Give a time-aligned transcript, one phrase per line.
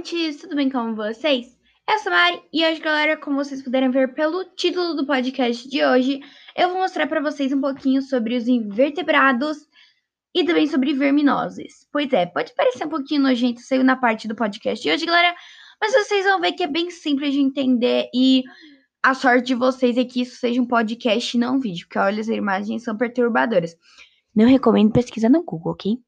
[0.00, 1.54] queridos, tudo bem com vocês?
[1.86, 5.68] Eu sou a Mari e hoje, galera, como vocês puderam ver pelo título do podcast
[5.68, 6.20] de hoje,
[6.56, 9.58] eu vou mostrar para vocês um pouquinho sobre os invertebrados
[10.34, 11.86] e também sobre verminoses.
[11.92, 15.36] Pois é, pode parecer um pouquinho nojento saiu na parte do podcast de hoje, galera,
[15.78, 18.44] mas vocês vão ver que é bem simples de entender e
[19.02, 21.98] a sorte de vocês é que isso seja um podcast e não um vídeo, porque
[21.98, 23.76] olha, as imagens são perturbadoras.
[24.34, 25.98] Não recomendo pesquisar no Google, ok?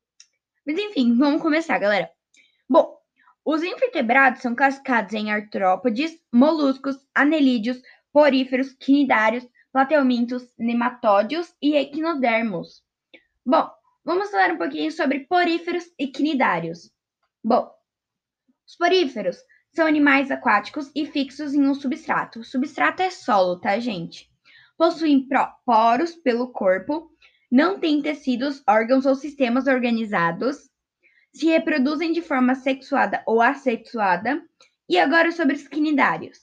[0.67, 2.09] Mas enfim, vamos começar, galera.
[2.67, 3.04] Bom,
[3.45, 7.81] os invertebrados são classificados em artrópodes, moluscos, anelídeos,
[8.13, 12.83] poríferos, quinidários, platelmintos, nematódios e equinodermos.
[13.45, 13.69] Bom,
[14.05, 16.91] vamos falar um pouquinho sobre poríferos e quinidários.
[17.43, 17.71] Bom,
[18.67, 19.37] os poríferos
[19.75, 22.41] são animais aquáticos e fixos em um substrato.
[22.41, 24.31] O substrato é solo, tá, gente?
[24.79, 25.29] Possuem
[25.67, 27.11] poros pelo corpo,
[27.51, 30.71] não têm tecidos, órgãos ou sistemas organizados,
[31.35, 34.43] se reproduzem de forma sexuada ou assexuada.
[34.89, 36.39] E agora sobre os quinidários.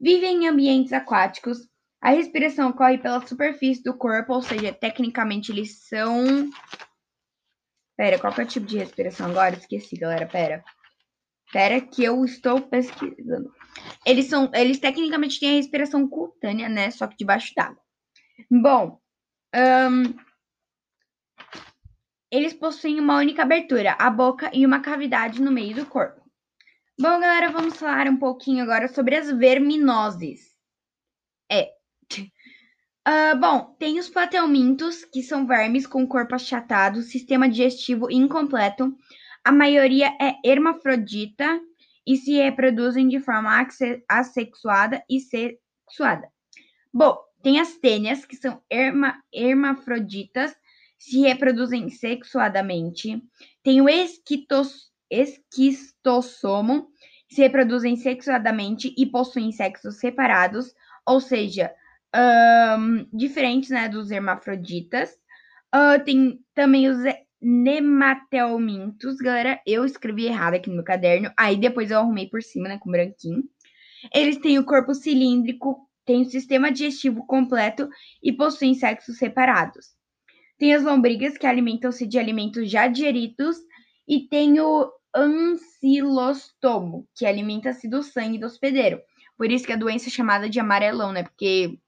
[0.00, 1.68] Vivem em ambientes aquáticos.
[2.00, 6.50] A respiração ocorre pela superfície do corpo, ou seja, tecnicamente eles são.
[7.96, 9.56] Pera, qual é o tipo de respiração agora?
[9.56, 10.62] Esqueci, galera, pera.
[11.52, 13.50] Pera que eu estou pesquisando.
[14.04, 16.90] Eles são, eles tecnicamente têm a respiração cutânea, né?
[16.90, 17.80] Só que debaixo d'água.
[18.50, 19.00] Bom,
[19.54, 20.25] um,
[22.30, 26.20] eles possuem uma única abertura, a boca e uma cavidade no meio do corpo.
[26.98, 30.56] Bom, galera, vamos falar um pouquinho agora sobre as verminoses.
[31.50, 31.70] É.
[33.06, 38.96] Uh, bom, tem os platelmintos, que são vermes com corpo achatado, sistema digestivo incompleto.
[39.44, 41.60] A maioria é hermafrodita
[42.06, 43.50] e se reproduzem de forma
[44.08, 46.28] assexuada e sexuada.
[46.92, 50.56] Bom, tem as tênias, que são herma, hermafroditas,
[50.98, 53.22] se reproduzem sexuadamente.
[53.62, 56.88] Tem o esquitos, esquistossomo,
[57.28, 60.72] se reproduzem sexuadamente e possuem sexos separados,
[61.06, 61.72] ou seja,
[62.78, 65.10] um, diferentes né, dos hermafroditas.
[65.74, 66.98] Uh, tem também os
[67.40, 69.60] nematelmintos, galera.
[69.66, 72.90] Eu escrevi errado aqui no meu caderno, aí depois eu arrumei por cima, né, com
[72.90, 73.44] branquinho.
[74.14, 77.88] Eles têm o corpo cilíndrico, têm o sistema digestivo completo
[78.22, 79.96] e possuem sexos separados.
[80.58, 83.56] Tem as lombrigas, que alimentam-se de alimentos já digeridos,
[84.08, 89.00] e tem o ancilostomo, que alimenta-se do sangue do hospedeiro.
[89.36, 91.22] Por isso que a doença é chamada de amarelão, né?
[91.22, 91.78] Porque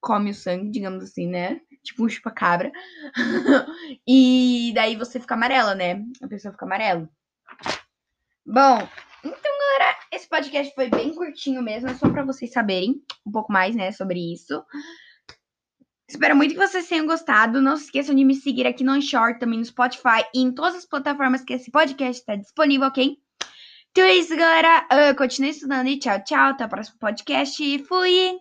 [0.00, 1.60] come o sangue, digamos assim, né?
[1.82, 2.70] Tipo um chupa-cabra.
[4.06, 6.04] e daí você fica amarela, né?
[6.22, 7.08] A pessoa fica amarela.
[8.46, 8.88] Bom,
[9.24, 13.52] então, galera, esse podcast foi bem curtinho mesmo, é só para vocês saberem um pouco
[13.52, 14.64] mais, né, sobre isso.
[16.08, 17.60] Espero muito que vocês tenham gostado.
[17.60, 20.76] Não se esqueçam de me seguir aqui no Short, também no Spotify e em todas
[20.76, 23.18] as plataformas que esse podcast está disponível, ok?
[23.90, 24.86] Então é isso, galera.
[24.92, 26.50] Uh, continue estudando e tchau, tchau.
[26.50, 27.84] Até o próximo podcast.
[27.84, 28.40] Fui!